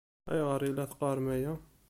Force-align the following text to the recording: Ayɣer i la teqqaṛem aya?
Ayɣer 0.31 0.61
i 0.63 0.69
la 0.71 0.85
teqqaṛem 0.91 1.27
aya? 1.35 1.53